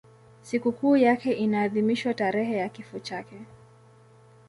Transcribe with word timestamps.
Sikukuu 0.43 0.97
yake 0.97 1.33
inaadhimishwa 1.33 2.13
tarehe 2.13 2.57
ya 2.57 2.69
kifo 2.69 2.99
chake. 2.99 3.35